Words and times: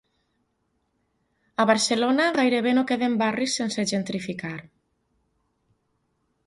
A 1.63 1.67
Barcelona, 1.71 2.25
gairebé 2.39 2.73
no 2.77 2.87
queden 2.93 3.19
barris 3.23 3.57
sense 3.61 3.87
gentrificar. 3.93 4.59